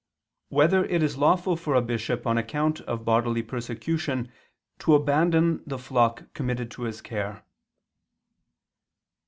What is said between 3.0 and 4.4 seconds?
Bodily Persecution